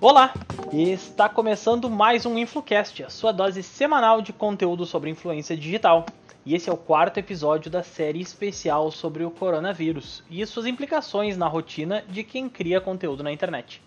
[0.00, 0.32] Olá!
[0.72, 6.06] Está começando mais um InfluCast, a sua dose semanal de conteúdo sobre influência digital.
[6.46, 11.36] E esse é o quarto episódio da série especial sobre o coronavírus e suas implicações
[11.36, 13.82] na rotina de quem cria conteúdo na internet.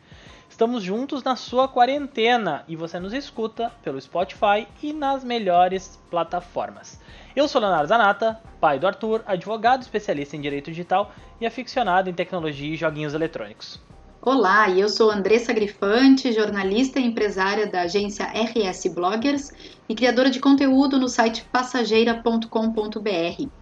[0.62, 7.02] Estamos juntos na sua quarentena e você nos escuta pelo Spotify e nas melhores plataformas.
[7.36, 12.14] Eu sou Leonardo Zanata, pai do Arthur, advogado especialista em direito digital e aficionado em
[12.14, 13.82] tecnologia e joguinhos eletrônicos.
[14.22, 19.52] Olá, eu sou Andressa Grifante, jornalista e empresária da agência RS Bloggers
[19.90, 23.61] e criadora de conteúdo no site passageira.com.br.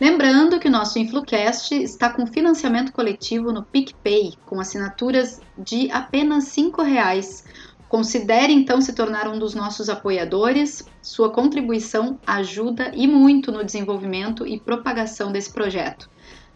[0.00, 6.56] Lembrando que o nosso InfluCast está com financiamento coletivo no PicPay, com assinaturas de apenas
[6.56, 7.44] R$ reais.
[7.88, 10.84] Considere então se tornar um dos nossos apoiadores.
[11.00, 16.10] Sua contribuição ajuda e muito no desenvolvimento e propagação desse projeto.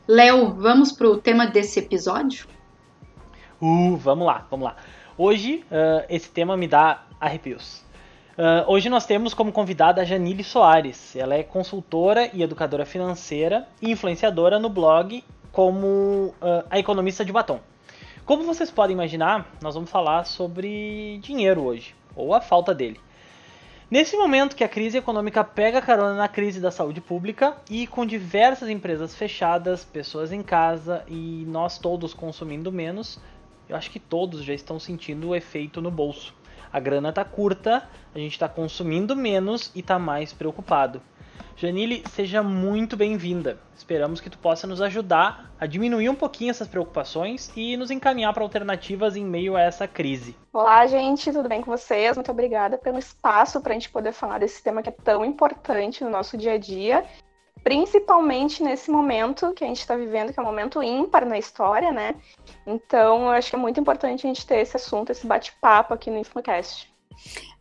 [0.06, 2.48] Léo, vamos para o tema desse episódio?
[3.60, 4.76] Uh, vamos lá, vamos lá.
[5.16, 7.84] Hoje uh, esse tema me dá arrepios.
[8.38, 11.16] Uh, hoje nós temos como convidada a Janile Soares.
[11.16, 17.32] Ela é consultora e educadora financeira e influenciadora no blog como uh, a economista de
[17.32, 17.58] batom.
[18.24, 23.00] Como vocês podem imaginar, nós vamos falar sobre dinheiro hoje, ou a falta dele.
[23.90, 28.06] Nesse momento que a crise econômica pega carona na crise da saúde pública e com
[28.06, 33.18] diversas empresas fechadas, pessoas em casa e nós todos consumindo menos,
[33.68, 36.37] eu acho que todos já estão sentindo o efeito no bolso.
[36.78, 37.82] A grana tá curta,
[38.14, 41.02] a gente está consumindo menos e tá mais preocupado.
[41.56, 43.58] Janile, seja muito bem-vinda.
[43.76, 48.32] Esperamos que tu possa nos ajudar a diminuir um pouquinho essas preocupações e nos encaminhar
[48.32, 50.36] para alternativas em meio a essa crise.
[50.52, 52.16] Olá, gente, tudo bem com vocês?
[52.16, 56.04] Muito obrigada pelo espaço para a gente poder falar desse tema que é tão importante
[56.04, 57.04] no nosso dia a dia
[57.62, 61.92] principalmente nesse momento que a gente está vivendo, que é um momento ímpar na história,
[61.92, 62.14] né?
[62.66, 66.10] Então, eu acho que é muito importante a gente ter esse assunto, esse bate-papo aqui
[66.10, 66.92] no InfoCast.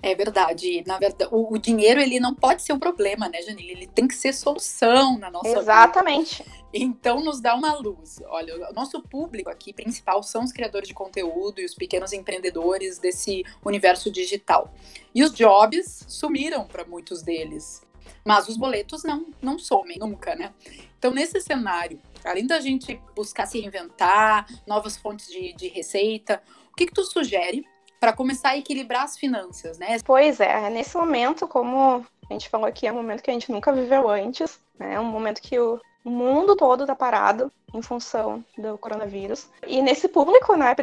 [0.01, 0.83] É verdade.
[0.85, 3.71] Na verdade, o, o, dinheiro ele não pode ser um problema, né, Janine?
[3.71, 6.43] Ele tem que ser solução na nossa Exatamente.
[6.43, 6.57] Vida.
[6.73, 8.19] Então nos dá uma luz.
[8.27, 12.99] Olha, o nosso público aqui principal são os criadores de conteúdo e os pequenos empreendedores
[12.99, 14.71] desse universo digital.
[15.15, 17.81] E os jobs sumiram para muitos deles.
[18.25, 20.53] Mas os boletos não, não somem nunca, né?
[20.97, 26.41] Então, nesse cenário, além da gente buscar se reinventar, novas fontes de, de receita,
[26.71, 27.65] o que, que tu sugere
[27.99, 29.97] para começar a equilibrar as finanças, né?
[30.05, 33.51] Pois é, nesse momento, como a gente falou aqui, é um momento que a gente
[33.51, 34.95] nunca viveu antes, né?
[34.95, 35.79] É um momento que o
[36.09, 39.49] mundo todo está parado em função do coronavírus.
[39.65, 40.73] E nesse público, né,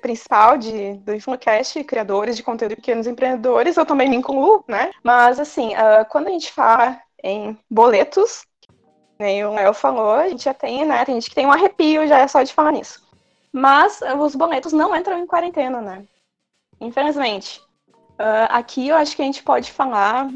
[0.00, 4.90] principal de, do InfluCast, criadores de conteúdo e pequenos empreendedores, eu também me incluo, né?
[5.02, 8.44] Mas, assim, uh, quando a gente fala em boletos,
[9.18, 12.06] nem o Léo falou, a gente já tem, né, tem gente que tem um arrepio
[12.06, 13.02] já é só de falar nisso.
[13.52, 16.04] Mas uh, os boletos não entram em quarentena, né?
[16.80, 17.62] Infelizmente.
[18.14, 20.28] Uh, aqui eu acho que a gente pode falar,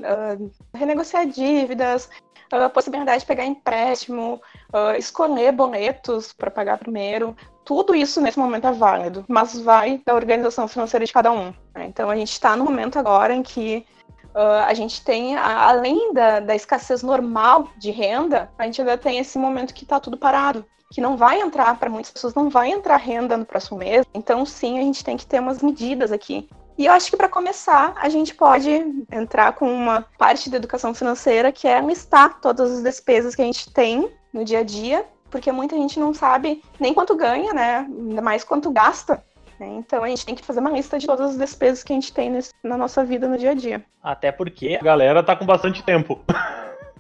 [0.75, 2.11] renegociar dívidas,
[2.51, 4.41] a possibilidade de pegar empréstimo,
[4.73, 7.37] uh, escolher boletos para pagar primeiro.
[7.65, 11.53] Tudo isso nesse momento é válido, mas vai da organização financeira de cada um.
[11.75, 11.87] Né?
[11.87, 13.87] Então a gente está no momento agora em que
[14.35, 19.19] uh, a gente tem, além da, da escassez normal de renda, a gente ainda tem
[19.19, 22.71] esse momento que está tudo parado que não vai entrar para muitas pessoas, não vai
[22.71, 24.07] entrar renda no próximo mês.
[24.15, 26.49] Então, sim, a gente tem que ter umas medidas aqui
[26.79, 28.71] e eu acho que para começar, a gente pode
[29.11, 33.45] entrar com uma parte da educação financeira que é listar todas as despesas que a
[33.45, 37.79] gente tem no dia a dia, porque muita gente não sabe nem quanto ganha, né?
[37.79, 39.21] Ainda mais quanto gasta.
[39.59, 39.67] Né?
[39.67, 42.13] Então a gente tem que fazer uma lista de todas as despesas que a gente
[42.13, 43.85] tem nesse, na nossa vida no dia a dia.
[44.01, 46.21] Até porque a galera tá com bastante tempo.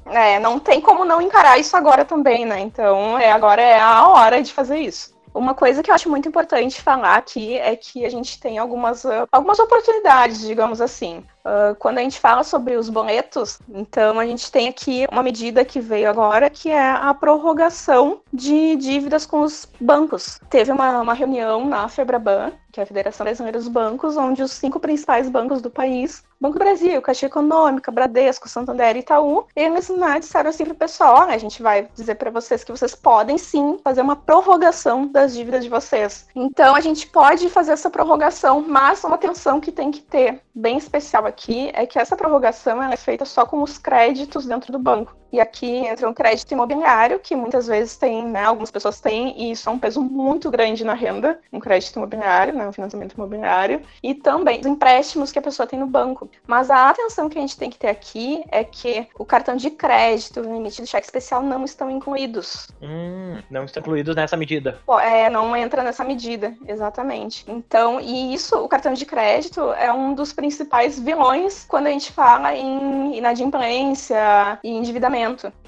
[0.07, 2.59] É, não tem como não encarar isso agora também, né?
[2.61, 5.18] Então, é, agora é a hora de fazer isso.
[5.35, 9.05] Uma coisa que eu acho muito importante falar aqui é que a gente tem algumas,
[9.05, 11.25] uh, algumas oportunidades, digamos assim.
[11.49, 15.65] Uh, quando a gente fala sobre os boletos, então a gente tem aqui uma medida
[15.65, 20.39] que veio agora, que é a prorrogação de dívidas com os bancos.
[20.51, 24.53] Teve uma, uma reunião na Febraban, que é a Federação Brasileira dos Bancos, onde os
[24.53, 30.21] cinco principais bancos do país Banco Brasil, Caixa Econômica, Bradesco, Santander e Itaú, eles né,
[30.21, 33.79] disseram assim para o pessoal: a gente vai dizer para vocês que vocês podem sim
[33.83, 36.29] fazer uma prorrogação das dívidas de vocês.
[36.37, 40.79] Então a gente pode fazer essa prorrogação, mas uma atenção que tem que ter bem
[40.79, 41.38] especial aqui
[41.75, 45.18] é que essa prorrogação é feita só com os créditos dentro do banco.
[45.33, 49.51] E aqui entra um crédito imobiliário, que muitas vezes tem, né, algumas pessoas têm, e
[49.51, 53.83] isso é um peso muito grande na renda, um crédito imobiliário, né, um financiamento imobiliário,
[54.03, 56.31] e também os empréstimos que a pessoa tem no banco.
[56.47, 59.71] Mas a atenção que a gente tem que ter aqui é que o cartão de
[59.71, 62.69] crédito, o limite do cheque especial não estão incluídos.
[62.81, 64.81] Hum, não estão incluídos nessa medida.
[65.03, 67.45] É, não entra nessa medida, exatamente.
[67.47, 72.13] Então, e isso, o cartão de crédito é um dos principais vilões quando a gente
[72.13, 75.18] fala em inadimplência e endividamento.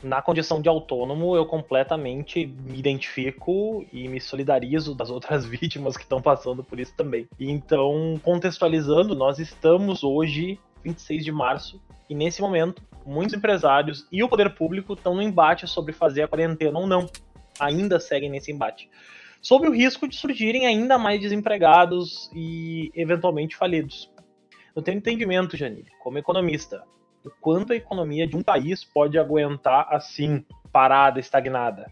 [0.02, 6.02] Na condição de autônomo, eu completamente me identifico e me solidarizo das outras vítimas que
[6.02, 7.28] estão passando por isso também.
[7.38, 14.28] Então, contextualizando, nós estamos hoje, 26 de março, e nesse momento, muitos empresários e o
[14.28, 17.06] poder público estão no embate sobre fazer a quarentena ou não.
[17.58, 18.88] Ainda seguem nesse embate
[19.40, 24.10] sob o risco de surgirem ainda mais desempregados e eventualmente falidos.
[24.74, 26.84] Eu tenho entendimento, Janine, como economista,
[27.24, 31.90] o quanto a economia de um país pode aguentar assim, parada, estagnada.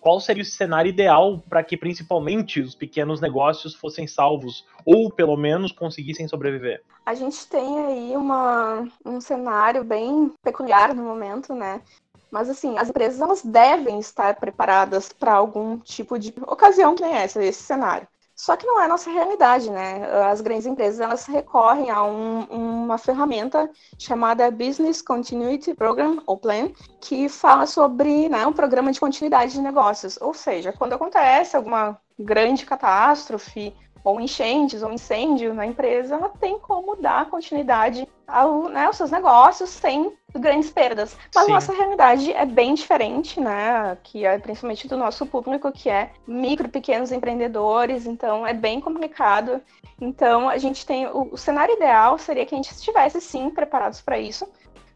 [0.00, 5.36] Qual seria o cenário ideal para que principalmente os pequenos negócios fossem salvos ou pelo
[5.36, 6.82] menos conseguissem sobreviver?
[7.04, 11.82] A gente tem aí uma, um cenário bem peculiar no momento, né?
[12.30, 17.12] Mas assim, as empresas elas devem estar preparadas para algum tipo de ocasião que nem
[17.12, 18.08] essa, esse cenário.
[18.40, 20.00] Só que não é a nossa realidade, né?
[20.30, 26.70] As grandes empresas elas recorrem a um, uma ferramenta chamada Business Continuity Program ou Plan,
[27.02, 30.18] que fala sobre né, um programa de continuidade de negócios.
[30.22, 36.58] Ou seja, quando acontece alguma grande catástrofe ou enchentes ou incêndio na empresa, ela tem
[36.58, 41.16] como dar continuidade ao, né, aos seus negócios sem grandes perdas.
[41.34, 41.52] Mas Sim.
[41.52, 43.96] nossa realidade é bem diferente, né?
[44.02, 49.60] Que é principalmente do nosso público, que é micro, pequenos empreendedores, então é bem complicado.
[50.00, 54.00] Então a gente tem o, o cenário ideal seria que a gente estivesse sim preparados
[54.00, 54.48] para isso,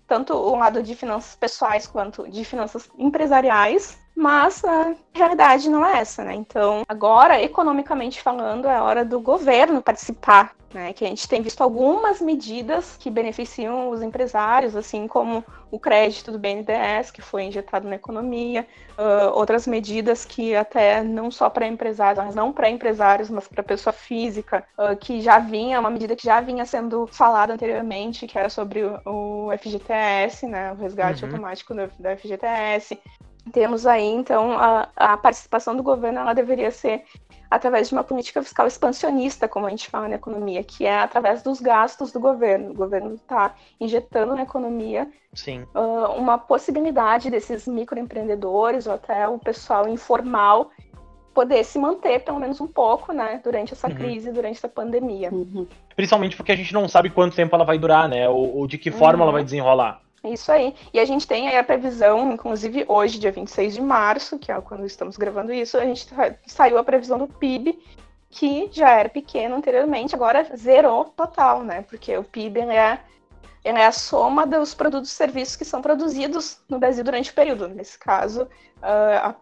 [0.07, 5.99] tanto o lado de finanças pessoais quanto de finanças empresariais, mas a realidade não é
[5.99, 6.35] essa, né?
[6.35, 10.93] Então, agora, economicamente falando, é hora do governo participar, né?
[10.93, 16.33] Que a gente tem visto algumas medidas que beneficiam os empresários, assim como o crédito
[16.33, 18.67] do BNDES, que foi injetado na economia,
[18.99, 23.63] uh, outras medidas que até não só para empresários, mas não para empresários, mas para
[23.63, 28.39] pessoa física, uh, que já vinha, uma medida que já vinha sendo falada anteriormente, que
[28.39, 30.73] era sobre o, o FGTS, né?
[30.73, 31.31] O resgate uhum.
[31.31, 32.99] automático do, do FGTS
[33.53, 37.05] temos aí, então, a, a, participação do governo ela deveria ser
[37.51, 41.43] através de uma política fiscal expansionista, como a gente fala na economia, que é através
[41.43, 42.71] dos gastos do governo.
[42.71, 45.09] O governo está injetando na economia
[45.75, 50.71] uh, uma possibilidade desses microempreendedores ou até o pessoal informal
[51.35, 53.95] poder se manter pelo menos um pouco, né, durante essa uhum.
[53.95, 55.31] crise, durante essa pandemia.
[55.33, 55.67] Uhum.
[55.97, 58.79] Principalmente porque a gente não sabe quanto tempo ela vai durar, né, ou, ou de
[58.79, 59.23] que forma uhum.
[59.23, 60.04] ela vai desenrolar.
[60.25, 60.75] Isso aí.
[60.93, 64.59] E a gente tem aí a previsão, inclusive hoje, dia 26 de março, que é
[64.61, 66.07] quando estamos gravando isso, a gente
[66.47, 67.79] saiu a previsão do PIB,
[68.31, 71.83] que já era pequeno anteriormente, agora zerou total, né?
[71.83, 72.99] Porque o PIB é,
[73.63, 77.69] é a soma dos produtos e serviços que são produzidos no Brasil durante o período.
[77.69, 79.35] Nesse caso, uh, a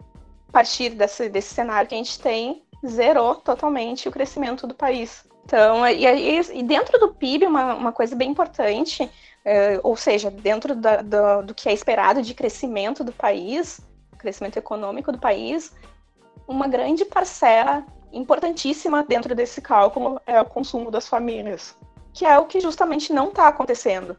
[0.51, 5.25] partir desse, desse cenário que a gente tem, zerou totalmente o crescimento do país.
[5.45, 9.09] Então, e, e, e dentro do PIB, uma, uma coisa bem importante
[9.45, 13.81] é, ou seja, dentro da, do, do que é esperado de crescimento do país,
[14.19, 15.73] crescimento econômico do país,
[16.47, 21.77] uma grande parcela importantíssima dentro desse cálculo é o consumo das famílias,
[22.13, 24.17] que é o que justamente não está acontecendo,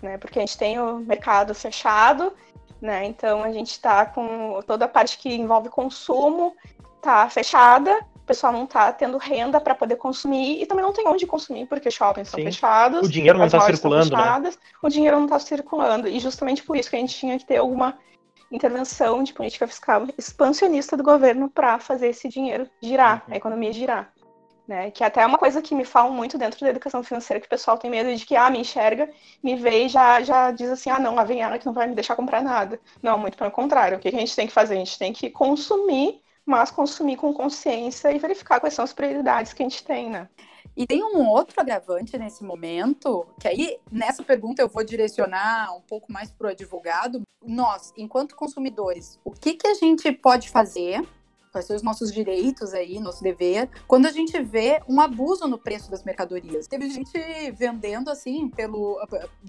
[0.00, 0.18] né?
[0.18, 2.32] Porque a gente tem o mercado fechado,
[2.80, 3.04] né?
[3.06, 6.54] Então a gente está com toda a parte que envolve consumo
[7.00, 7.98] tá fechada
[8.30, 11.90] pessoal não está tendo renda para poder consumir e também não tem onde consumir porque
[11.90, 12.38] shoppings Sim.
[12.38, 13.08] estão fechados.
[13.08, 14.52] O dinheiro não está circulando, né?
[14.80, 17.56] O dinheiro não está circulando e justamente por isso que a gente tinha que ter
[17.56, 17.98] alguma
[18.52, 23.34] intervenção de política fiscal expansionista do governo para fazer esse dinheiro girar, uhum.
[23.34, 24.12] a economia girar.
[24.66, 24.92] Né?
[24.92, 27.50] Que até é uma coisa que me falam muito dentro da educação financeira, que o
[27.50, 29.10] pessoal tem medo de que, ah, me enxerga,
[29.42, 31.88] me vê e já, já diz assim, ah, não, lá vem ela que não vai
[31.88, 32.78] me deixar comprar nada.
[33.02, 33.98] Não, muito pelo contrário.
[33.98, 34.74] O que a gente tem que fazer?
[34.74, 39.52] A gente tem que consumir mas consumir com consciência e verificar quais são as prioridades
[39.52, 40.28] que a gente tem, né?
[40.76, 45.80] E tem um outro agravante nesse momento, que aí nessa pergunta eu vou direcionar um
[45.80, 47.22] pouco mais para o advogado.
[47.44, 51.06] Nós, enquanto consumidores, o que, que a gente pode fazer?
[51.50, 55.58] Quais são os nossos direitos aí, nosso dever, quando a gente vê um abuso no
[55.58, 56.68] preço das mercadorias?
[56.68, 57.12] Teve gente
[57.52, 58.98] vendendo assim pelo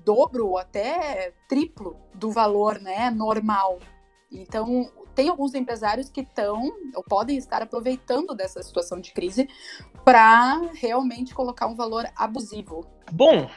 [0.03, 3.77] dobro ou até triplo do valor né, normal.
[4.31, 9.50] Então, tem alguns empresários que estão ou podem estar aproveitando dessa situação de crise
[10.05, 12.88] para realmente colocar um valor abusivo.
[13.11, 13.50] Bom,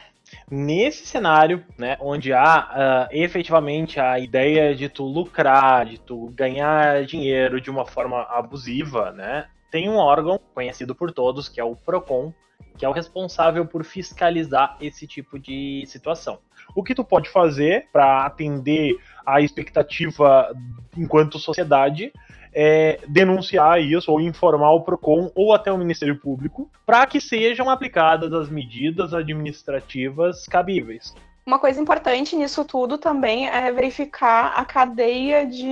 [0.49, 7.05] Nesse cenário, né, onde há uh, efetivamente a ideia de tu lucrar, de tu ganhar
[7.05, 11.75] dinheiro de uma forma abusiva, né, tem um órgão conhecido por todos, que é o
[11.75, 12.31] PROCON,
[12.77, 16.39] que é o responsável por fiscalizar esse tipo de situação.
[16.73, 20.49] O que tu pode fazer para atender a expectativa
[20.95, 22.13] enquanto sociedade
[22.53, 27.69] é, denunciar isso ou informar o PROCON ou até o Ministério Público para que sejam
[27.69, 31.13] aplicadas as medidas administrativas cabíveis.
[31.45, 35.67] Uma coisa importante nisso tudo também é verificar a cadeia de,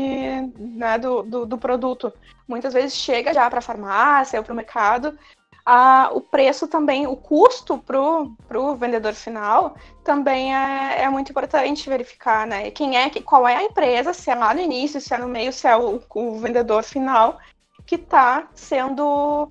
[0.60, 2.12] né, do, do, do produto.
[2.48, 5.18] Muitas vezes chega já para a farmácia ou para o mercado
[5.66, 8.00] a, o preço também, o custo para
[8.60, 12.70] o vendedor final também é, é, muito importante verificar, né?
[12.72, 15.54] Quem é, qual é a empresa, se é lá no início, se é no meio,
[15.54, 17.40] se é o, o vendedor final
[17.86, 19.50] que está sendo.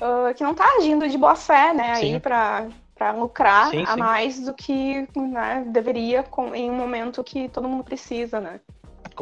[0.00, 1.94] Uh, que não está agindo de boa fé, né?
[1.94, 2.14] Sim.
[2.14, 7.24] Aí para para lucrar sim, a mais do que né, deveria com, em um momento
[7.24, 8.60] que todo mundo precisa, né?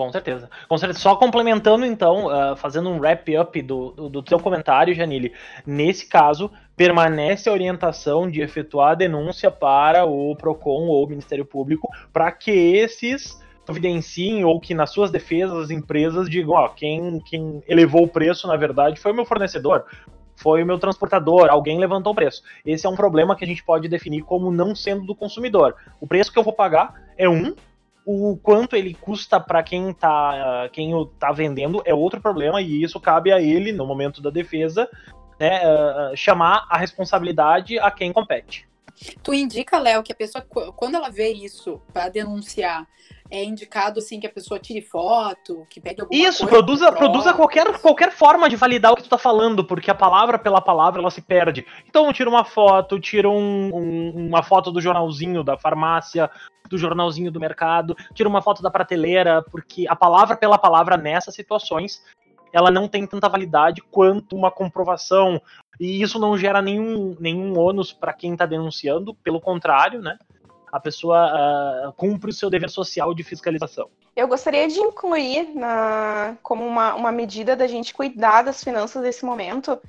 [0.01, 0.49] Com certeza.
[0.67, 0.99] Com certeza.
[0.99, 5.35] Só complementando, então, uh, fazendo um wrap-up do, do, do, teu comentário, Janile.
[5.67, 11.45] Nesse caso, permanece a orientação de efetuar a denúncia para o PROCON ou o Ministério
[11.45, 17.21] Público para que esses providenciem ou que nas suas defesas as empresas digam, ó, quem,
[17.27, 19.85] quem elevou o preço, na verdade, foi o meu fornecedor,
[20.35, 22.43] foi o meu transportador, alguém levantou o preço.
[22.65, 25.77] Esse é um problema que a gente pode definir como não sendo do consumidor.
[26.01, 27.55] O preço que eu vou pagar é um,
[28.05, 32.83] o quanto ele custa para quem tá, quem o tá vendendo é outro problema e
[32.83, 34.89] isso cabe a ele no momento da defesa,
[35.39, 38.69] né, uh, chamar a responsabilidade a quem compete.
[39.23, 40.45] Tu indica, Léo, que a pessoa
[40.77, 42.87] quando ela vê isso para denunciar,
[43.31, 47.33] é indicado assim que a pessoa tire foto, que pegue alguma Isso, coisa produza, produza
[47.33, 51.01] qualquer, qualquer forma de validar o que tu tá falando, porque a palavra pela palavra
[51.01, 51.65] ela se perde.
[51.89, 56.31] Então tira uma foto, tira um, um, uma foto do jornalzinho da farmácia,
[56.69, 61.35] do jornalzinho do mercado, tira uma foto da prateleira, porque a palavra pela palavra nessas
[61.35, 62.03] situações
[62.53, 65.41] ela não tem tanta validade quanto uma comprovação.
[65.79, 70.19] E isso não gera nenhum, nenhum ônus para quem está denunciando, pelo contrário, né?
[70.71, 73.89] A pessoa uh, cumpre o seu dever social de fiscalização.
[74.15, 79.25] Eu gostaria de incluir na, como uma, uma medida da gente cuidar das finanças desse
[79.25, 79.81] momento, uh,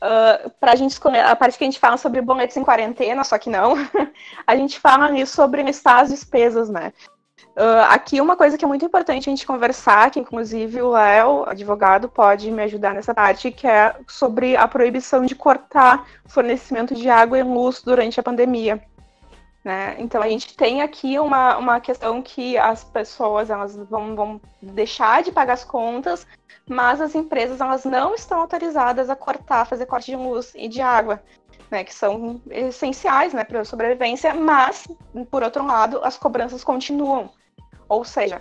[0.00, 3.38] ah, para a gente a parte que a gente fala sobre boletos em quarentena, só
[3.38, 3.74] que não,
[4.46, 6.92] a gente fala ali sobre listar as despesas, né?
[7.56, 11.44] Uh, aqui uma coisa que é muito importante a gente conversar, que inclusive o Léo,
[11.48, 17.08] advogado, pode me ajudar nessa parte, que é sobre a proibição de cortar fornecimento de
[17.08, 18.82] água e luz durante a pandemia.
[19.66, 19.96] Né?
[19.98, 25.24] Então a gente tem aqui uma, uma questão que as pessoas elas vão, vão deixar
[25.24, 26.24] de pagar as contas,
[26.68, 30.80] mas as empresas elas não estão autorizadas a cortar, fazer corte de luz e de
[30.80, 31.20] água,
[31.68, 34.86] né, que são essenciais né, para a sobrevivência, mas,
[35.32, 37.32] por outro lado, as cobranças continuam.
[37.88, 38.40] Ou seja,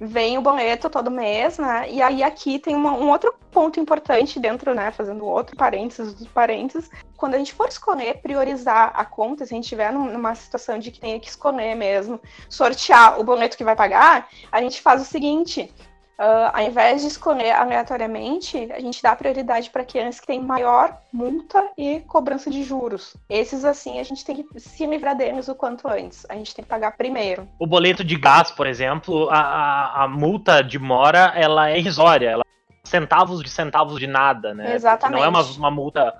[0.00, 1.90] vem o boleto todo mês, né?
[1.90, 4.90] E aí aqui tem uma, um outro ponto importante dentro, né?
[4.90, 6.90] Fazendo outro parênteses dos parênteses.
[7.16, 10.90] Quando a gente for escolher priorizar a conta, se a gente tiver numa situação de
[10.90, 15.04] que tenha que escolher mesmo, sortear o boleto que vai pagar, a gente faz o
[15.04, 15.72] seguinte:
[16.18, 20.98] Uh, ao invés de escolher aleatoriamente, a gente dá prioridade para aqueles que têm maior
[21.12, 23.16] multa e cobrança de juros.
[23.30, 26.26] Esses, assim, a gente tem que se livrar deles o quanto antes.
[26.28, 27.48] A gente tem que pagar primeiro.
[27.56, 32.30] O boleto de gás, por exemplo, a, a, multa de mora, ela é irrisória.
[32.30, 34.74] Ela é centavos de centavos de nada, né?
[34.74, 35.00] Exatamente.
[35.00, 36.12] Porque não é uma, uma multa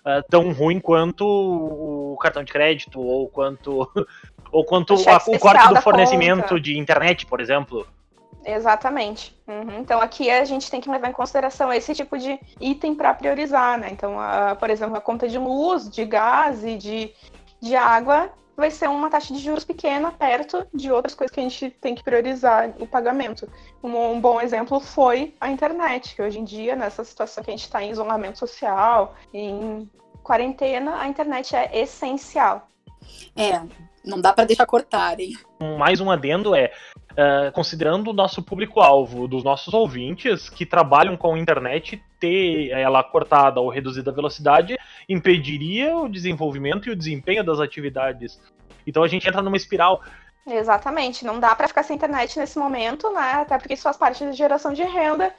[0.00, 3.88] uh, tão ruim quanto o cartão de crédito ou quanto,
[4.50, 6.60] ou quanto o, a, o corte do fornecimento conta.
[6.60, 7.86] de internet, por exemplo.
[8.44, 9.36] Exatamente.
[9.46, 9.80] Uhum.
[9.80, 13.78] Então aqui a gente tem que levar em consideração esse tipo de item para priorizar,
[13.78, 13.88] né?
[13.90, 17.12] Então, a, por exemplo, a conta de luz, de gás e de,
[17.60, 21.42] de água vai ser uma taxa de juros pequena perto de outras coisas que a
[21.42, 23.50] gente tem que priorizar o pagamento.
[23.82, 27.52] Um, um bom exemplo foi a internet, que hoje em dia, nessa situação que a
[27.52, 29.90] gente está em isolamento social, em
[30.22, 32.68] quarentena, a internet é essencial.
[33.36, 33.60] É,
[34.04, 35.32] não dá para deixar cortarem.
[35.78, 36.72] Mais um adendo é,
[37.14, 43.02] uh, considerando o nosso público-alvo dos nossos ouvintes que trabalham com a internet, ter ela
[43.02, 44.76] cortada ou reduzida a velocidade
[45.08, 48.40] impediria o desenvolvimento e o desempenho das atividades.
[48.86, 50.02] Então a gente entra numa espiral.
[50.46, 53.32] Exatamente, não dá para ficar sem internet nesse momento, né?
[53.32, 55.34] Até porque isso faz parte da geração de renda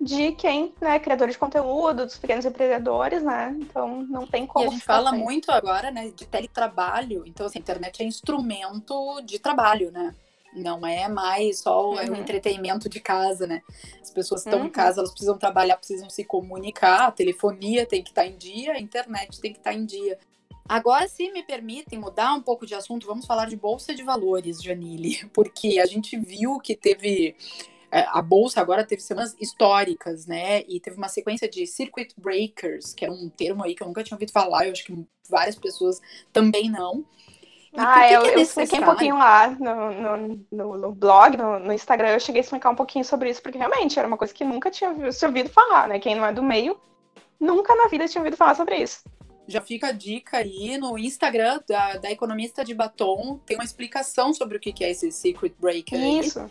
[0.00, 3.56] de quem, né, criador de conteúdo, dos pequenos empreendedores, né?
[3.58, 4.66] Então não tem como.
[4.66, 5.18] E a gente fala sem.
[5.18, 7.22] muito agora, né, de teletrabalho.
[7.26, 10.14] Então, assim, a internet é instrumento de trabalho, né?
[10.54, 11.96] Não é mais só uhum.
[11.96, 13.62] o entretenimento de casa, né?
[14.00, 14.66] As pessoas estão uhum.
[14.66, 18.72] em casa, elas precisam trabalhar, precisam se comunicar, a telefonia tem que estar em dia,
[18.72, 20.18] a internet tem que estar em dia.
[20.66, 24.62] Agora, se me permitem mudar um pouco de assunto, vamos falar de bolsa de valores,
[24.62, 27.36] Janile, porque a gente viu que teve
[27.94, 30.62] é, a bolsa agora teve semanas históricas, né?
[30.62, 34.02] E teve uma sequência de circuit breakers, que é um termo aí que eu nunca
[34.02, 36.00] tinha ouvido falar, eu acho que várias pessoas
[36.32, 37.04] também não.
[37.76, 41.72] Ah, eu, é eu expliquei um pouquinho lá no, no, no, no blog, no, no,
[41.72, 44.44] Instagram, eu cheguei a explicar um pouquinho sobre isso, porque realmente era uma coisa que
[44.44, 45.98] nunca tinha se ouvido falar, né?
[45.98, 46.78] Quem não é do meio,
[47.40, 49.02] nunca na vida tinha ouvido falar sobre isso.
[49.46, 54.32] Já fica a dica aí no Instagram da, da economista de batom, tem uma explicação
[54.32, 56.00] sobre o que é esse Secret Breaker.
[56.00, 56.50] Isso.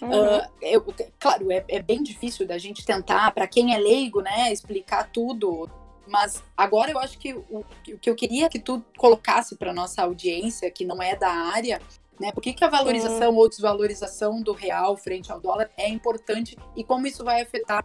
[0.00, 0.08] Uhum.
[0.08, 0.84] Uh, eu,
[1.18, 5.68] claro, é, é, bem difícil da gente tentar, para quem é leigo, né, explicar tudo.
[6.06, 10.02] Mas agora eu acho que o, o que eu queria que tu colocasse para nossa
[10.02, 11.80] audiência, que não é da área,
[12.18, 12.32] né?
[12.32, 13.38] Por que, que a valorização uhum.
[13.38, 17.84] ou desvalorização do real frente ao dólar é importante e como isso vai afetar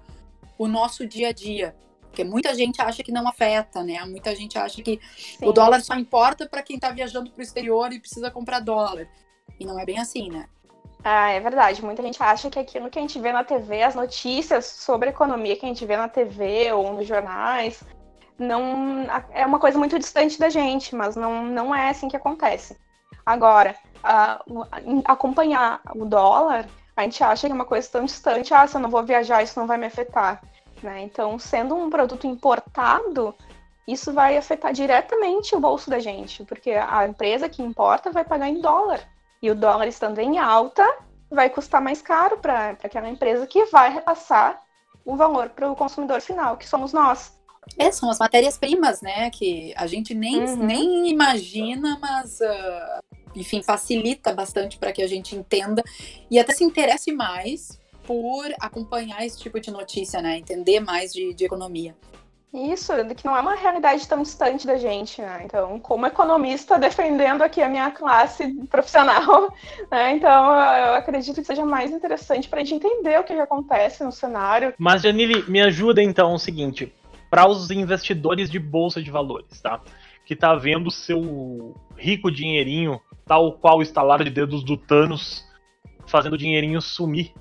[0.58, 1.75] o nosso dia a dia?
[2.01, 4.04] Porque muita gente acha que não afeta, né?
[4.06, 5.46] Muita gente acha que Sim.
[5.46, 9.08] o dólar só importa para quem está viajando para o exterior e precisa comprar dólar.
[9.60, 10.46] E não é bem assim, né?
[11.04, 11.84] Ah, é verdade.
[11.84, 15.56] Muita gente acha que aquilo que a gente vê na TV, as notícias sobre economia
[15.56, 17.82] que a gente vê na TV ou nos jornais,
[18.42, 22.78] não é uma coisa muito distante da gente, mas não, não é assim que acontece.
[23.26, 23.76] Agora,
[25.06, 26.68] acompanhar o dólar,
[26.98, 29.44] a gente acha que é uma coisa tão distante, ah, se eu não vou viajar,
[29.44, 30.42] isso não vai me afetar.
[30.82, 31.02] Né?
[31.02, 33.36] Então, sendo um produto importado,
[33.88, 38.50] isso vai afetar diretamente o bolso da gente, porque a empresa que importa vai pagar
[38.50, 39.02] em dólar.
[39.42, 40.86] E o dólar estando em alta,
[41.30, 44.62] vai custar mais caro para aquela empresa que vai repassar
[45.06, 47.40] o valor para o consumidor final, que somos nós.
[47.77, 49.30] É, são as matérias-primas, né?
[49.30, 50.56] Que a gente nem, uhum.
[50.58, 53.03] nem imagina, mas, uh,
[53.36, 55.84] enfim, facilita bastante para que a gente entenda
[56.30, 60.38] e até se interesse mais por acompanhar esse tipo de notícia, né?
[60.38, 61.96] Entender mais de, de economia.
[62.53, 65.44] Isso, que não é uma realidade tão distante da gente, né?
[65.46, 69.53] Então, como economista, defendendo aqui a minha classe profissional,
[69.89, 70.12] né?
[70.18, 74.03] Então, eu acredito que seja mais interessante para a gente entender o que, que acontece
[74.03, 74.74] no cenário.
[74.77, 76.91] Mas, Janine, me ajuda então o seguinte:
[77.32, 79.80] para os investidores de bolsa de valores, tá?
[80.26, 85.46] Que tá vendo seu rico dinheirinho, tal qual o estalar de dedos do Thanos,
[86.06, 87.34] fazendo o dinheirinho sumir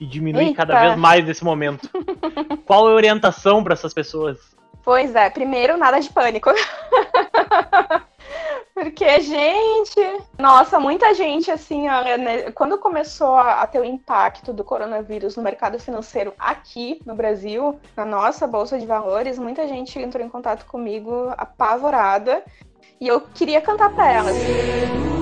[0.00, 0.56] e diminuir Eita.
[0.56, 1.88] cada vez mais nesse momento.
[2.66, 4.38] Qual é a orientação para essas pessoas?
[4.84, 6.50] Pois é, primeiro, nada de pânico.
[8.78, 10.00] Porque, gente,
[10.38, 15.34] nossa, muita gente, assim, ó, né, quando começou a, a, ter o impacto do coronavírus
[15.34, 20.28] no mercado financeiro aqui no Brasil, na nossa bolsa de valores, muita gente entrou em
[20.28, 22.44] contato comigo apavorada
[23.00, 24.36] e eu queria cantar para elas.
[24.36, 25.18] segura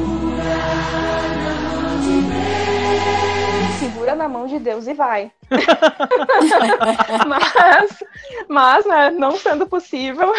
[4.16, 5.30] na mão de Deus e vai.
[7.28, 8.04] mas,
[8.48, 10.32] mas né, não sendo possível,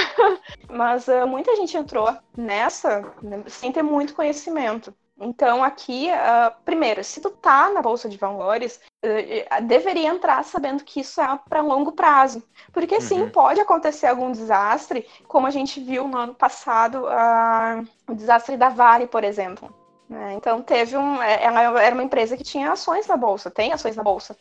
[0.70, 4.94] mas uh, muita gente entrou nessa né, sem ter muito conhecimento.
[5.20, 10.84] Então, aqui, uh, primeiro, se tu tá na Bolsa de Valores, uh, deveria entrar sabendo
[10.84, 12.44] que isso é para longo prazo.
[12.72, 13.02] Porque, uhum.
[13.02, 18.58] sim, pode acontecer algum desastre, como a gente viu no ano passado, uh, o desastre
[18.58, 19.74] da Vale, por exemplo.
[20.10, 20.36] Né?
[20.36, 21.22] Então teve um.
[21.22, 24.38] É, ela era uma empresa que tinha ações na bolsa, tem ações na bolsa.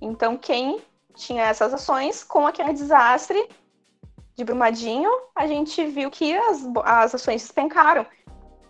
[0.00, 0.82] Então quem
[1.14, 3.48] tinha essas ações, com aquele desastre
[4.34, 8.04] de Brumadinho, a gente viu que as, as ações despencaram.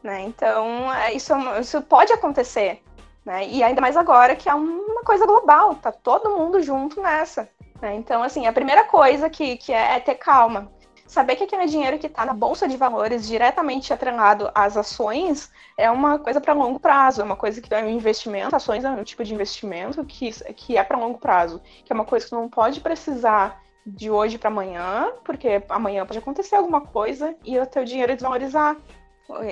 [0.02, 0.22] Né?
[0.22, 2.82] Então é, isso, isso pode acontecer.
[3.24, 3.48] Né?
[3.48, 7.48] E ainda mais agora que é uma coisa global, tá todo mundo junto nessa.
[7.80, 7.96] Né?
[7.96, 10.70] Então, assim, a primeira coisa que, que é, é ter calma
[11.06, 15.90] saber que aquele dinheiro que está na bolsa de valores diretamente atrelado às ações é
[15.90, 19.04] uma coisa para longo prazo, é uma coisa que é um investimento, ações é um
[19.04, 22.48] tipo de investimento que, que é para longo prazo, que é uma coisa que não
[22.48, 27.84] pode precisar de hoje para amanhã, porque amanhã pode acontecer alguma coisa e o teu
[27.84, 28.76] dinheiro desvalorizar.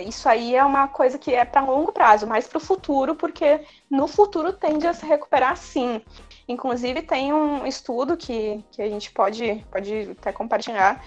[0.07, 3.61] Isso aí é uma coisa que é para longo prazo, mais para o futuro, porque
[3.91, 6.01] no futuro tende a se recuperar sim.
[6.47, 11.03] Inclusive, tem um estudo que, que a gente pode, pode até compartilhar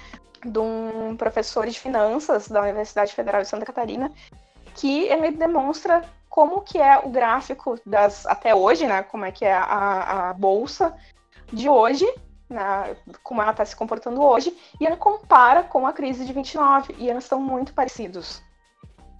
[0.47, 4.11] de um professor de finanças da Universidade Federal de Santa Catarina,
[4.75, 9.03] que ele demonstra como que é o gráfico das até hoje, né?
[9.03, 10.95] Como é que é a, a bolsa
[11.51, 12.05] de hoje,
[12.49, 16.95] né, como ela está se comportando hoje, e ele compara com a crise de 29,
[16.97, 18.41] e eles estão muito parecidos.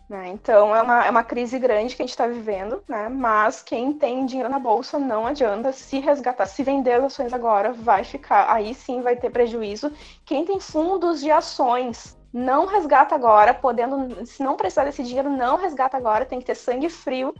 [0.10, 0.30] Né?
[0.30, 3.10] Então é uma, é uma crise grande que a gente está vivendo, né?
[3.10, 7.74] mas quem tem dinheiro na bolsa não adianta se resgatar, se vender as ações agora,
[7.74, 9.92] vai ficar, aí sim vai ter prejuízo.
[10.26, 15.58] Quem tem fundos de ações não resgata agora, podendo, se não precisar desse dinheiro, não
[15.58, 17.34] resgata agora, tem que ter sangue frio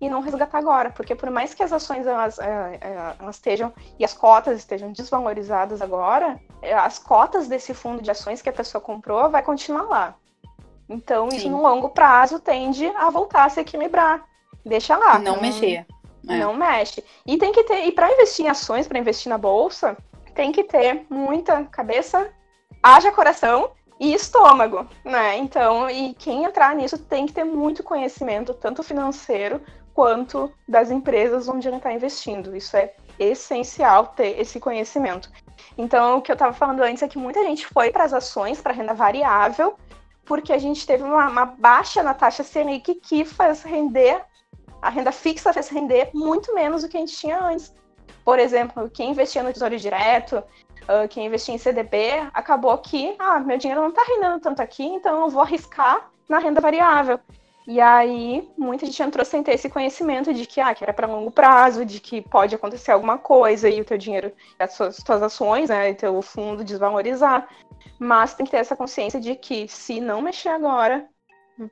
[0.00, 3.72] e não resgatar agora, porque por mais que as ações elas, é, é, elas estejam
[3.98, 8.52] e as cotas estejam desvalorizadas agora, é, as cotas desse fundo de ações que a
[8.52, 10.14] pessoa comprou vai continuar lá.
[10.88, 14.24] Então, isso no longo prazo tende a voltar a se equilibrar.
[14.64, 15.18] Deixa lá.
[15.18, 15.86] Não, não mexer.
[16.28, 16.38] É.
[16.38, 17.04] Não mexe.
[17.26, 19.96] E tem que ter, e para investir em ações, para investir na bolsa,
[20.34, 22.30] tem que ter muita cabeça,
[22.82, 23.70] haja coração
[24.00, 25.36] e estômago, né?
[25.36, 29.60] Então, e quem entrar nisso tem que ter muito conhecimento, tanto financeiro
[29.94, 32.56] quanto das empresas onde ele está investindo.
[32.56, 35.30] Isso é essencial ter esse conhecimento.
[35.78, 38.60] Então, o que eu estava falando antes é que muita gente foi para as ações,
[38.60, 39.76] para renda variável,
[40.24, 44.22] porque a gente teve uma, uma, baixa na taxa Selic que faz render,
[44.80, 47.74] a renda fixa fez render muito menos do que a gente tinha antes.
[48.24, 53.38] Por exemplo, quem investia no Tesouro Direto, uh, quem investia em CDB, acabou que, ah,
[53.40, 57.20] meu dinheiro não está rendendo tanto aqui, então eu vou arriscar na renda variável.
[57.66, 61.06] E aí, muita gente entrou sem ter esse conhecimento de que, ah, que era para
[61.06, 65.70] longo prazo, de que pode acontecer alguma coisa e o teu dinheiro, as suas, ações,
[65.70, 67.48] né, e teu fundo desvalorizar.
[67.98, 71.08] Mas tem que ter essa consciência de que se não mexer agora,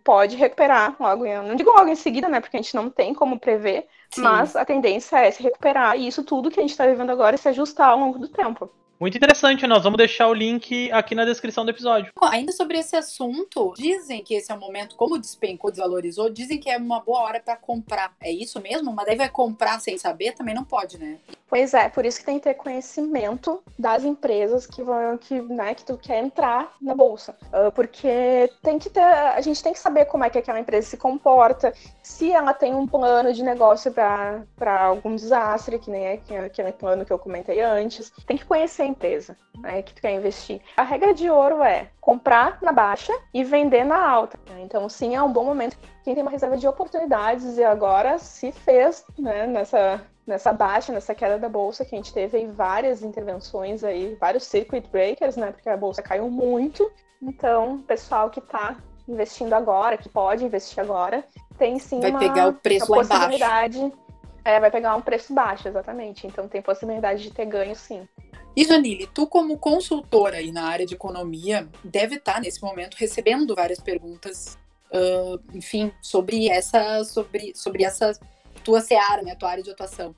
[0.03, 3.39] pode recuperar logo, não digo logo em seguida, né, porque a gente não tem como
[3.39, 4.23] prever, Sim.
[4.23, 7.37] mas a tendência é se recuperar e isso tudo que a gente está vivendo agora
[7.37, 8.71] se ajustar ao longo do tempo.
[9.03, 12.13] Muito interessante, nós vamos deixar o link aqui na descrição do episódio.
[12.23, 16.71] Ainda sobre esse assunto, dizem que esse é o momento, como despencou, desvalorizou, dizem que
[16.71, 18.15] é uma boa hora para comprar.
[18.21, 18.93] É isso mesmo?
[18.93, 21.19] Mas daí vai comprar sem saber, também não pode, né?
[21.49, 25.75] Pois é, por isso que tem que ter conhecimento das empresas que vão, que, né,
[25.75, 27.37] que tu quer entrar na bolsa.
[27.53, 30.89] Uh, porque tem que ter, a gente tem que saber como é que aquela empresa
[30.89, 36.21] se comporta, se ela tem um plano de negócio para algum desastre, que nem é
[36.47, 38.11] aquele plano que eu comentei antes.
[38.27, 40.61] Tem que conhecer empresa né, que tu quer investir.
[40.77, 44.39] A regra de ouro é comprar na baixa e vender na alta.
[44.61, 45.77] Então, sim, é um bom momento.
[46.05, 51.15] Quem tem uma reserva de oportunidades e agora se fez né, nessa, nessa baixa, nessa
[51.15, 55.53] queda da bolsa, que a gente teve aí várias intervenções aí, vários circuit breakers, né?
[55.53, 56.91] Porque a bolsa caiu muito.
[57.21, 58.77] Então, pessoal que está
[59.09, 61.25] investindo agora, que pode investir agora,
[61.59, 63.93] tem sim vai uma, pegar o preço uma possibilidade.
[64.45, 66.27] É, vai pegar um preço baixo, exatamente.
[66.27, 68.09] Então tem possibilidade de ter ganho sim.
[68.55, 73.55] E Janine, tu como consultora aí na área de economia, deve estar nesse momento recebendo
[73.55, 74.59] várias perguntas,
[74.93, 78.13] uh, enfim, sobre essa, sobre, sobre essa
[78.63, 80.15] tua seara, né, tua área de atuação.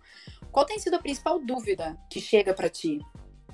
[0.51, 3.01] Qual tem sido a principal dúvida que chega para ti?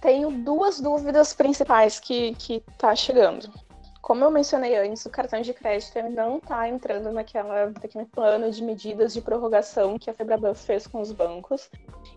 [0.00, 3.52] Tenho duas dúvidas principais que que tá chegando.
[4.00, 8.62] Como eu mencionei antes, o cartão de crédito não está entrando naquela, naquele plano de
[8.64, 11.70] medidas de prorrogação que a Febraban fez com os bancos.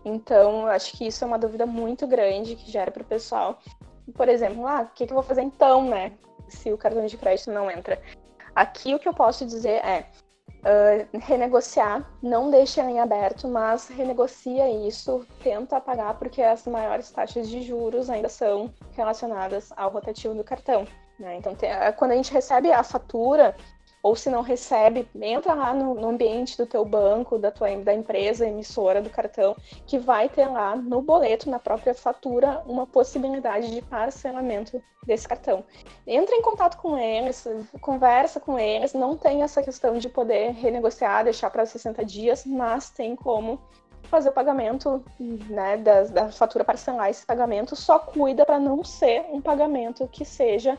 [0.04, 3.58] Então, acho que isso é uma dúvida muito grande que gera para o pessoal.
[4.14, 6.12] Por exemplo, ah, o que, que eu vou fazer então, né?
[6.48, 8.00] Se o cartão de crédito não entra.
[8.54, 10.06] Aqui o que eu posso dizer é
[10.64, 17.48] uh, renegociar, não deixe em aberto, mas renegocia isso, tenta pagar, porque as maiores taxas
[17.48, 20.86] de juros ainda são relacionadas ao rotativo do cartão.
[21.18, 21.36] Né?
[21.36, 23.54] Então, tem, é, quando a gente recebe a fatura,
[24.04, 27.94] ou se não recebe, entra lá no, no, ambiente do teu banco, da tua da
[27.94, 33.70] empresa emissora do cartão, que vai ter lá no boleto, na própria fatura, uma possibilidade
[33.70, 35.64] de parcelamento desse cartão.
[36.06, 37.48] Entra em contato com eles,
[37.80, 42.90] conversa com eles, não tem essa questão de poder renegociar, deixar para 60 dias, mas
[42.90, 43.58] tem como
[44.02, 49.24] fazer o pagamento né, da, da fatura parcelar esse pagamento, só cuida para não ser
[49.32, 50.78] um pagamento que seja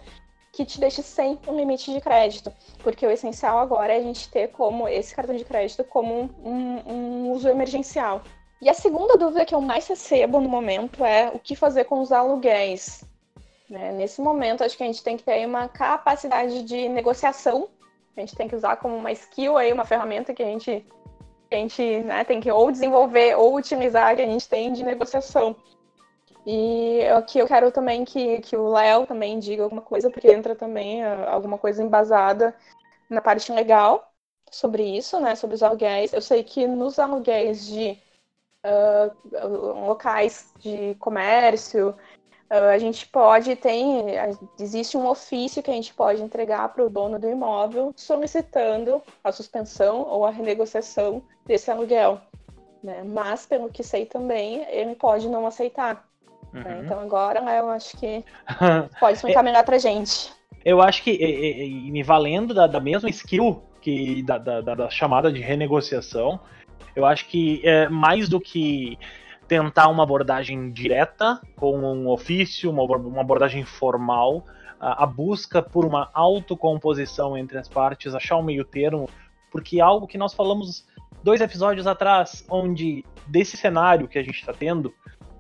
[0.56, 4.30] que te deixe sem um limite de crédito, porque o essencial agora é a gente
[4.30, 8.22] ter como esse cartão de crédito como um, um uso emergencial.
[8.62, 12.00] E a segunda dúvida que eu mais recebo no momento é o que fazer com
[12.00, 13.04] os aluguéis.
[13.70, 13.92] Né?
[13.92, 17.68] Nesse momento, acho que a gente tem que ter uma capacidade de negociação.
[18.16, 20.86] A gente tem que usar como uma skill aí, uma ferramenta que a gente,
[21.50, 24.86] que a gente né, tem que ou desenvolver ou utilizar que a gente tem de
[24.86, 25.54] negociação.
[26.46, 30.56] E aqui eu quero também que, que o Léo também diga alguma coisa, porque entra
[30.56, 32.56] também uh, alguma coisa embasada
[33.10, 34.12] na parte legal
[34.52, 35.36] sobre isso, né?
[35.36, 36.14] Sobre os aluguéis.
[36.14, 37.98] Eu sei que nos aluguéis de
[38.64, 41.90] uh, locais de comércio,
[42.52, 44.06] uh, a gente pode, tem,
[44.60, 49.32] existe um ofício que a gente pode entregar para o dono do imóvel solicitando a
[49.32, 52.22] suspensão ou a renegociação desse aluguel.
[52.84, 53.02] Né?
[53.04, 56.08] Mas, pelo que sei também, ele pode não aceitar.
[56.54, 56.62] Uhum.
[56.62, 56.82] Né?
[56.84, 58.24] Então agora eu acho que
[59.00, 60.32] pode explicar melhor pra gente.
[60.64, 64.90] Eu acho que, e, e, me valendo da, da, mesma skill que da, da, da,
[64.90, 66.40] chamada de renegociação,
[66.96, 68.98] eu acho que é mais do que
[69.48, 74.44] tentar uma abordagem direta com um ofício, uma, uma abordagem formal,
[74.80, 79.08] a, a, busca por uma autocomposição entre as partes, achar um meio termo,
[79.52, 80.88] porque algo que nós falamos
[81.24, 84.94] dois episódios atrás, onde desse cenário que a gente está tendo,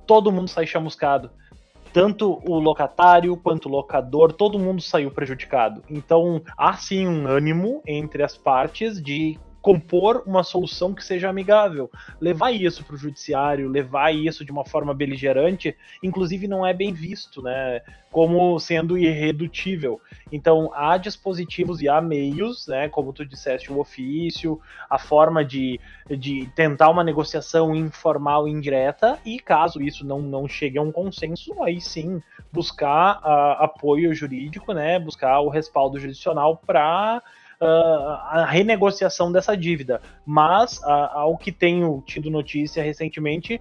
[0.05, 1.29] todo mundo sai chamuscado.
[1.93, 5.81] tanto o locatário quanto o locador, todo mundo saiu prejudicado.
[5.89, 11.89] Então há sim um ânimo entre as partes de compor uma solução que seja amigável.
[12.21, 16.93] Levar isso para o judiciário, levar isso de uma forma beligerante, inclusive não é bem
[16.93, 17.81] visto, né?
[18.11, 19.99] Como sendo irredutível.
[20.31, 22.89] Então há dispositivos e há meios, né?
[22.89, 25.79] Como tu disseste, o ofício, a forma de,
[26.15, 31.63] de tentar uma negociação informal indireta, e caso isso não, não chegue a um consenso,
[31.63, 32.21] aí sim
[32.53, 34.99] buscar uh, apoio jurídico, né?
[34.99, 37.23] Buscar o respaldo jurisdicional para
[37.61, 40.01] uh, a renegociação dessa dívida.
[40.25, 43.59] Mas, uh, ao que tenho tido notícia recentemente,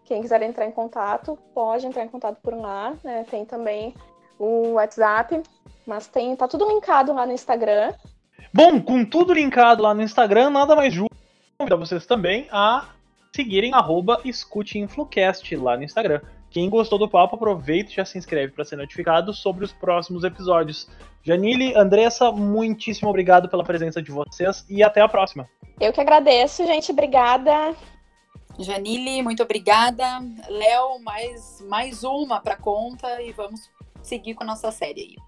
[0.06, 2.94] Quem quiser entrar em contato, pode entrar em contato por lá.
[3.04, 3.24] Né?
[3.30, 3.94] Tem também
[4.38, 5.42] o WhatsApp,
[5.86, 7.92] mas tem, tá tudo linkado lá no Instagram.
[8.54, 11.16] Bom, com tudo linkado lá no Instagram, nada mais justo
[11.58, 12.90] convidar vocês também a
[13.34, 16.20] seguirem arroba escuteinflucast lá no Instagram.
[16.50, 20.24] Quem gostou do papo, aproveita e já se inscreve para ser notificado sobre os próximos
[20.24, 20.88] episódios.
[21.22, 25.48] Janile, Andressa, muitíssimo obrigado pela presença de vocês e até a próxima.
[25.80, 26.92] Eu que agradeço, gente.
[26.92, 27.74] Obrigada.
[28.58, 30.20] Janile, muito obrigada.
[30.48, 33.70] Léo, mais, mais uma para conta e vamos
[34.02, 35.25] seguir com a nossa série aí.